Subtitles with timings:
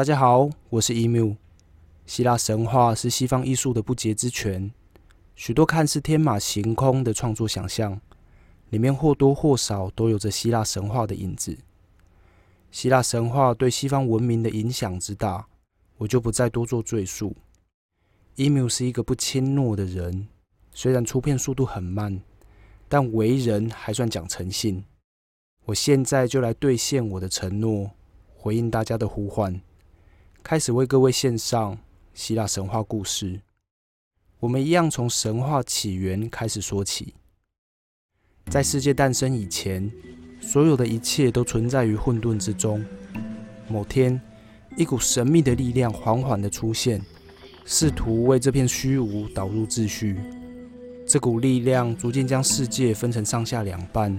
[0.00, 1.36] 大家好，我是 Emu。
[2.06, 4.72] 希腊神话是西方艺术的不竭之泉，
[5.36, 8.00] 许多看似天马行空的创作想象，
[8.70, 11.58] 里面或多或少都有着希腊神话的影子。
[12.70, 15.46] 希腊神话对西方文明的影响之大，
[15.98, 17.36] 我就不再多做赘述。
[18.36, 20.28] Emu 是一个不轻诺的人，
[20.72, 22.22] 虽然出片速度很慢，
[22.88, 24.82] 但为人还算讲诚信。
[25.66, 27.90] 我现在就来兑现我的承诺，
[28.34, 29.60] 回应大家的呼唤，
[30.42, 31.78] 开始为各位献上
[32.14, 33.40] 希腊神话故事。
[34.40, 37.14] 我们一样从神话起源开始说起。
[38.46, 39.90] 在世界诞生以前，
[40.40, 42.84] 所有的一切都存在于混沌之中。
[43.68, 44.20] 某天，
[44.76, 47.00] 一股神秘的力量缓缓的出现，
[47.64, 50.18] 试图为这片虚无导入秩序。
[51.06, 54.18] 这股力量逐渐将世界分成上下两半。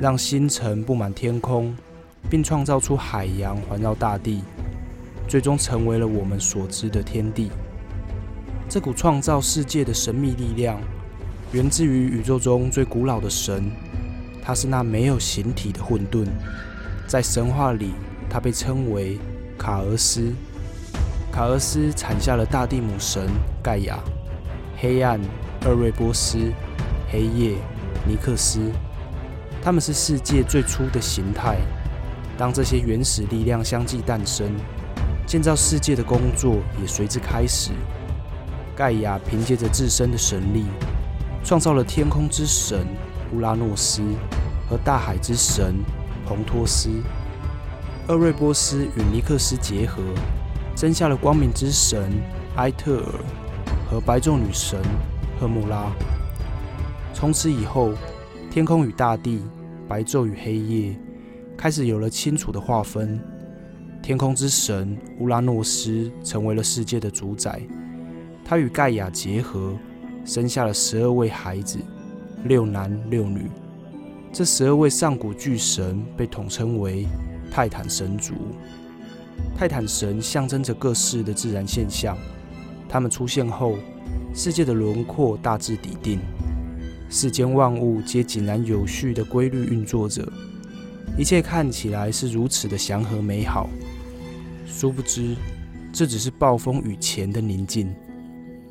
[0.00, 1.74] 让星辰布满天空，
[2.28, 4.42] 并创造出海洋环绕大地，
[5.28, 7.50] 最终成为了我们所知的天地。
[8.68, 10.80] 这股创造世界的神秘力量，
[11.52, 13.70] 源自于宇宙中最古老的神，
[14.42, 16.26] 它是那没有形体的混沌。
[17.06, 17.92] 在神话里，
[18.28, 19.18] 它被称为
[19.56, 20.32] 卡俄斯。
[21.30, 23.28] 卡俄斯产下了大地母神
[23.62, 23.98] 盖亚、
[24.78, 25.20] 黑暗
[25.64, 26.38] 厄瑞波斯、
[27.10, 27.56] 黑夜
[28.06, 28.60] 尼克斯。
[29.62, 31.58] 他们是世界最初的形态。
[32.38, 34.50] 当这些原始力量相继诞生，
[35.26, 37.72] 建造世界的工作也随之开始。
[38.76, 40.64] 盖亚凭借着自身的神力，
[41.42, 42.86] 创造了天空之神
[43.32, 44.02] 乌拉诺斯
[44.68, 45.74] 和大海之神
[46.24, 46.88] 蓬托斯。
[48.08, 50.00] 厄瑞波斯与尼克斯结合，
[50.76, 52.12] 生下了光明之神
[52.56, 53.12] 埃特尔
[53.90, 54.80] 和白昼女神
[55.40, 55.90] 赫穆拉。
[57.12, 57.92] 从此以后，
[58.50, 59.42] 天空与大地。
[59.88, 60.96] 白昼与黑夜
[61.56, 63.20] 开始有了清楚的划分。
[64.06, 67.60] 天空之神乌拉诺斯成为了世界的主宰，
[68.44, 69.76] 他与盖亚结合，
[70.24, 71.80] 生下了十二位孩子，
[72.44, 73.50] 六男六女。
[74.32, 77.04] 这十二位上古巨神被统称为
[77.50, 78.32] 泰坦神族。
[79.56, 82.16] 泰坦神象征着各式的自然现象，
[82.88, 83.76] 他们出现后，
[84.32, 86.20] 世界的轮廓大致底定。
[87.10, 90.32] 世间万物皆井然有序的规律运作着，
[91.18, 93.68] 一切看起来是如此的祥和美好。
[94.66, 95.34] 殊不知，
[95.92, 97.94] 这只是暴风雨前的宁静。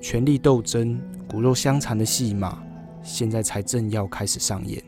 [0.00, 2.62] 权力斗争、骨肉相残的戏码，
[3.02, 4.82] 现在才正要开始上演。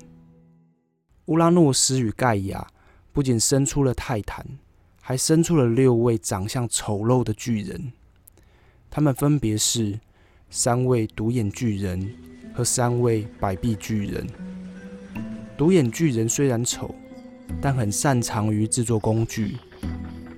[1.27, 2.67] 乌拉诺斯与盖亚
[3.13, 4.45] 不仅生出了泰坦，
[5.01, 7.93] 还生出了六位长相丑陋的巨人。
[8.91, 9.99] 他们分别是
[10.51, 12.15] 三位独眼巨人。
[12.57, 14.27] 和三位百臂巨人。
[15.59, 16.95] 独眼巨人虽然丑，
[17.61, 19.59] 但很擅长于制作工具。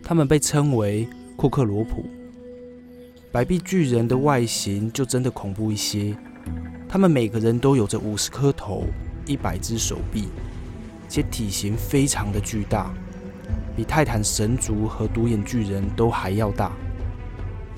[0.08, 2.08] 他们被称为库克罗普。
[3.30, 6.16] 百臂巨人的外形就真的恐怖一些。
[6.88, 8.86] 他们每个人都有着五十颗头、
[9.26, 10.28] 一百只手臂，
[11.10, 12.91] 且体型非常的巨大，
[13.76, 16.72] 比泰坦神族和独眼巨人都还要大。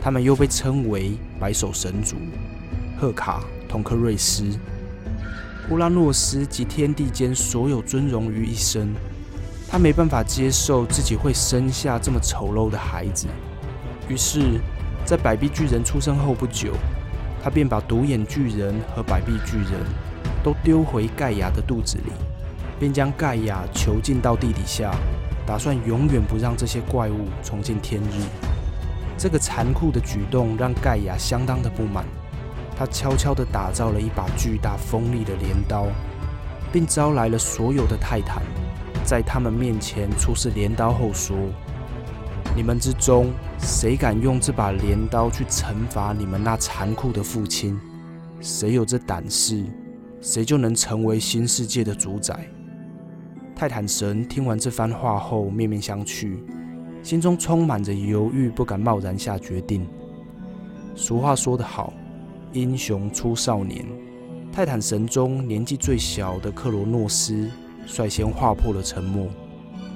[0.00, 2.14] 他们又被称为白手神族。
[2.96, 3.42] 赫卡。
[3.68, 4.44] 同克瑞斯、
[5.70, 8.92] 乌拉诺斯及天地间所有尊荣于一身，
[9.70, 13.28] 他没办法接受自己会生下这么丑陋的孩子。
[14.08, 14.60] 于是，
[15.04, 16.72] 在百臂巨人出生后不久，
[17.40, 19.74] 他便把独眼巨人和百臂巨人
[20.42, 22.10] 都丢回盖亚的肚子里，
[22.80, 24.92] 并将盖亚囚禁到地底下，
[25.46, 28.24] 打算永远不让这些怪物重见天日。
[29.16, 32.04] 这个残酷的举动让盖亚相当的不满。
[32.76, 35.86] 他悄悄地打造了一把巨大锋利的镰刀，
[36.72, 38.42] 并招来了所有的泰坦，
[39.04, 41.36] 在他们面前出示镰刀后说
[42.54, 47.78] ：“你们之中谁敢用这把镰刀去惩罚你们那残酷的父亲？
[48.40, 49.64] 谁有这胆识，
[50.20, 52.48] 谁就能成为新世界的主宰。”
[53.56, 56.38] 泰坦神听完这番话后面面相觑，
[57.02, 59.86] 心中充满着犹豫，不敢贸然下决定。
[60.94, 61.92] 俗话说得好。
[62.52, 63.86] 英雄出少年，
[64.50, 67.48] 泰坦神中年纪最小的克罗诺斯
[67.86, 69.28] 率先划破了沉默。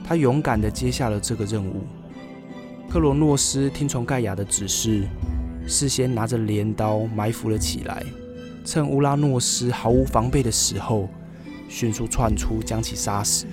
[0.06, 1.82] 他勇敢地接下了这个任务。
[2.90, 5.04] 克罗诺斯听从盖亚的指示，
[5.66, 8.04] 事先拿着镰刀埋伏了起来，
[8.64, 11.08] 趁乌拉诺斯毫无防备的时候，
[11.68, 13.46] 迅速窜出将其杀死。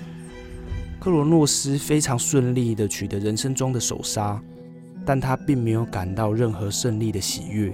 [1.00, 4.40] 克罗诺斯非常顺利地取得人生中的首杀，
[5.04, 7.72] 但他并没有感到任何胜利的喜悦。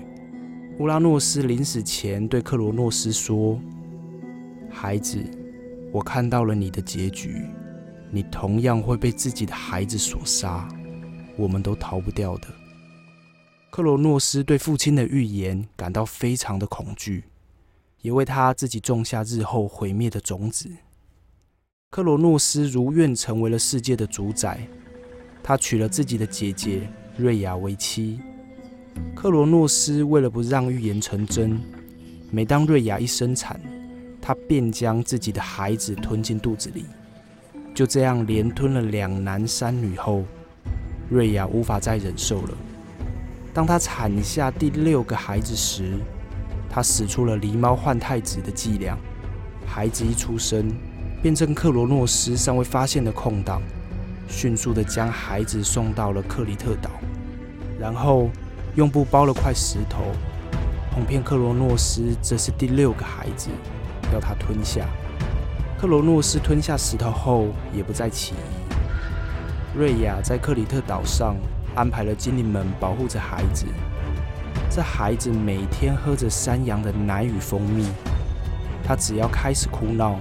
[0.78, 3.61] 乌拉诺斯临死前对克罗诺斯说
[4.70, 5.19] ：“孩子，
[5.93, 7.46] 我看到了你的结局，
[8.11, 10.69] 你同样会被自己的孩子所杀。
[11.37, 12.49] 我们都逃不掉的。
[13.70, 17.25] 克罗诺斯对父亲的预言感到非常的恐惧，
[18.02, 20.69] 也为他自己种下日后毁灭的种子。
[21.90, 24.67] 克罗诺斯如愿成为了世界的主宰，
[25.43, 28.19] 他娶了自己的姐姐瑞亚为妻。
[29.14, 31.61] 克罗诺斯为了不让预言成真，
[32.31, 33.61] 每当瑞亚一生产，
[34.28, 36.84] 他便将自己的孩子吞进肚子里。
[37.75, 40.22] 就这样连吞了两男三女后，
[41.08, 42.50] 瑞亚无法再忍受了。
[43.54, 45.94] 当她产下第六个孩子时，
[46.69, 48.98] 她使出了狸猫换太子的伎俩。
[49.66, 50.70] 孩子一出生，
[51.22, 53.62] 便趁克罗诺斯尚未发现的空档，
[54.28, 56.90] 迅速地将孩子送到了克里特岛，
[57.80, 58.28] 然后
[58.75, 60.02] 用布包了块石头，
[60.94, 63.48] 哄骗克罗诺斯这是第六个孩子，
[64.12, 64.87] 要他吞下。
[65.78, 69.78] 克罗诺斯吞下石头后，也不再起疑。
[69.78, 71.37] 瑞亚在克里特岛上
[71.75, 73.66] 安排了精灵们保护着孩子。
[74.70, 77.87] 这孩子每天喝着山羊的奶与蜂蜜。
[78.84, 80.16] 他只要开始哭闹，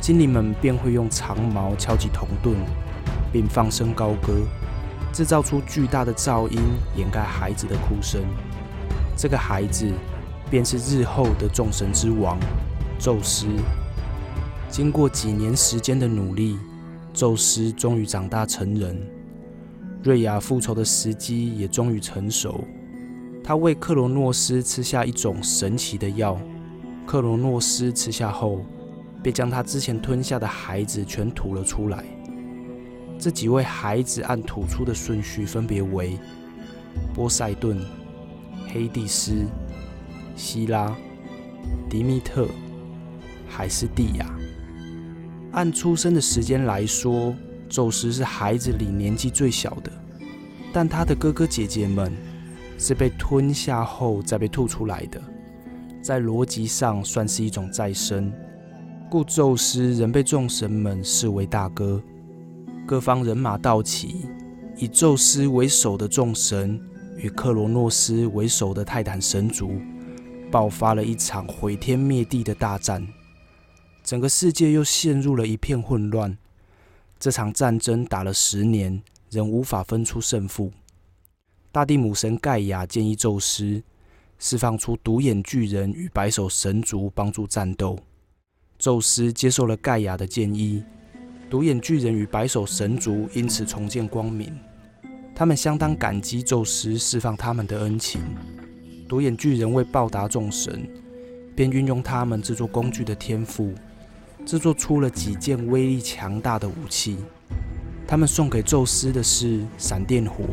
[0.00, 2.54] 精灵们便会用长矛敲击铜盾，
[3.32, 4.34] 并放声高歌，
[5.12, 6.60] 制造出巨大的噪音，
[6.96, 8.22] 掩盖孩子的哭声。
[9.16, 9.90] 这个孩子
[10.50, 12.38] 便是日后的众神之王
[13.04, 13.46] 宙斯。
[14.70, 16.56] 经过几年时间的努力，
[17.12, 18.98] 宙斯终于长大成人。
[20.02, 22.64] 瑞亚复仇的时机也终于成熟。
[23.44, 26.40] 他为克罗诺斯吃下一种神奇的药，
[27.04, 28.64] 克罗诺斯吃下后，
[29.22, 32.02] 便将他之前吞下的孩子全吐了出来。
[33.18, 36.18] 这几位孩子按吐出的顺序分别为
[37.12, 37.78] 波塞顿、
[38.72, 39.44] 黑帝斯、
[40.34, 40.96] 希拉、
[41.90, 42.48] 迪密特、
[43.54, 44.26] 还是蒂亚。
[45.52, 47.32] 按出生的时间来说，
[47.68, 49.92] 宙斯是孩子里年纪最小的，
[50.72, 52.12] 但他的哥哥姐姐们
[52.76, 55.22] 是被吞下后再被吐出来的，
[56.02, 58.32] 在逻辑上算是一种再生，
[59.08, 62.02] 故宙斯仍被众神们视为大哥。
[62.84, 64.26] 各方人马到齐，
[64.76, 66.78] 以宙斯为首的众神
[67.16, 69.70] 与克罗诺斯为首的泰坦神族，
[70.50, 73.06] 爆发了一场毁天灭地的大战。
[74.04, 76.36] 整个世界又陷入了一片混乱。
[77.18, 80.70] 这场战争打了十年，仍无法分出胜负。
[81.72, 83.82] 大地母神盖亚建议宙斯
[84.38, 87.98] 释放出独眼巨人与白手神族帮助战斗。
[88.78, 90.84] 宙斯接受了盖亚的建议，
[91.48, 94.54] 独眼巨人与白手神族因此重见光明。
[95.34, 98.20] 他们相当感激宙斯释放他们的恩情。
[99.08, 100.86] 独眼巨人为报答众神，
[101.56, 103.72] 便运用他们制作工具的天赋。
[104.44, 107.16] 制作出了几件威力强大的武器。
[108.06, 110.44] 他们送给宙斯的是闪电火，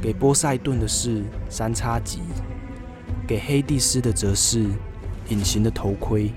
[0.00, 2.20] 给波塞顿的是三叉戟，
[3.26, 4.66] 给黑帝斯的则是
[5.30, 6.30] 隐形的头盔。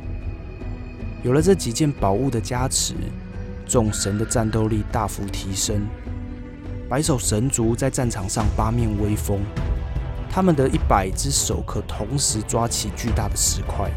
[1.23, 2.93] 有了这几件宝物的加持，
[3.65, 5.85] 众神的战斗力大幅提升。
[6.89, 9.41] 白手神族在战场上八面威风，
[10.29, 13.91] 他们的一百只手可同时抓起巨大的石块。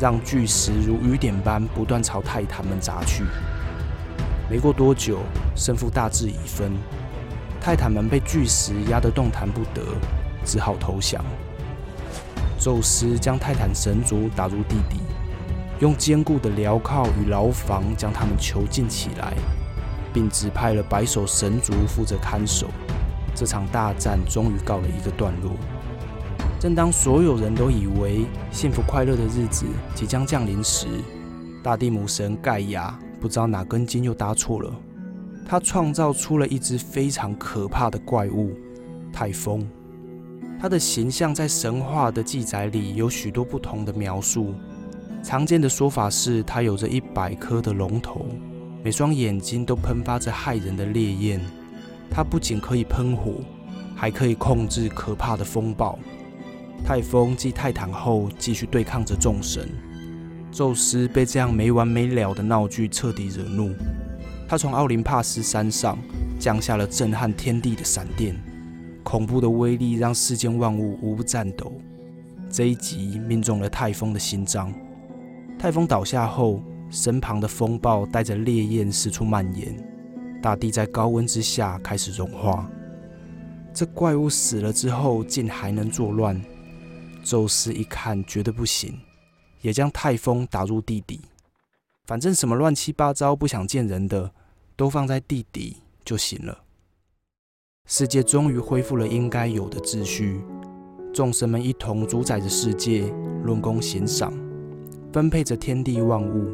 [0.00, 3.22] 让巨石如雨点般不断朝泰坦们砸去。
[4.48, 5.18] 没过多久，
[5.54, 6.72] 胜负大致已分，
[7.60, 9.82] 泰坦们被巨石压得动弹不得，
[10.42, 11.22] 只好投降。
[12.58, 15.00] 宙斯将泰坦神族打入地底，
[15.80, 19.34] 用坚固的镣铐与牢房将他们囚禁起来，
[20.14, 22.68] 并指派了白手神族负责看守。
[23.34, 25.52] 这场大战终于告了一个段落。
[26.60, 29.64] 正当所有人都以为幸福快乐的日子
[29.94, 30.86] 即将降临时，
[31.62, 34.70] 大地母神盖亚不知道哪根筋又搭错了。
[35.48, 38.52] 他创造出了一只非常可怕的怪物——
[39.10, 39.66] 泰风。
[40.60, 44.52] 它的形象在神话的记载里有许多不同的描述。
[45.22, 48.26] 常见的说法是，它有着一百颗的龙头，
[48.84, 51.40] 每双眼睛都喷发着骇人的烈焰。
[52.10, 53.36] 它不仅可以喷火，
[53.96, 55.98] 还可以控制可怕的风暴。
[56.84, 59.68] 泰风继泰坦后，继续对抗着众神。
[60.50, 63.72] 宙斯被这样没完没了的闹剧彻底惹怒，
[64.48, 65.96] 他从奥林帕斯山上
[66.40, 68.34] 降下了震撼天地的闪电，
[69.04, 71.72] 恐怖的威力让世间万物无不颤抖。
[72.50, 74.74] 这一击命中了泰风的心脏。
[75.56, 76.60] 泰风倒下后，
[76.90, 79.76] 身旁的风暴带着烈焰四处蔓延，
[80.42, 82.68] 大地在高温之下开始融化。
[83.72, 86.42] 这怪物死了之后，竟还能作乱。
[87.22, 89.00] 宙斯一看，觉得不行，
[89.60, 91.20] 也将泰风打入地底。
[92.06, 94.32] 反正什么乱七八糟不想见人的，
[94.76, 96.64] 都放在地底就行了。
[97.86, 100.40] 世界终于恢复了应该有的秩序。
[101.12, 103.12] 众神们一同主宰着世界，
[103.44, 104.32] 论功行赏，
[105.12, 106.52] 分配着天地万物。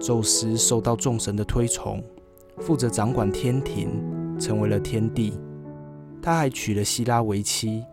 [0.00, 2.02] 宙斯受到众神的推崇，
[2.58, 3.88] 负责掌管天庭，
[4.38, 5.34] 成为了天帝。
[6.22, 7.84] 他还娶了希拉为妻，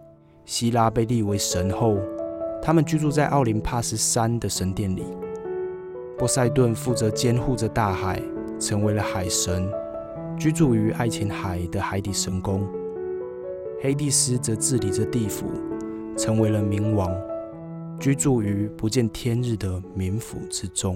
[0.46, 1.98] 希拉被立为神后。
[2.62, 5.04] 他们居住在奥林帕斯山的神殿里。
[6.18, 8.22] 波塞顿负责监护着大海，
[8.60, 9.70] 成为了海神，
[10.38, 12.68] 居住于爱琴海的海底神宫。
[13.82, 15.46] 黑帝斯则治理着地府。
[16.16, 17.12] 成为了冥王，
[18.00, 20.96] 居住于不见天日的冥府之中。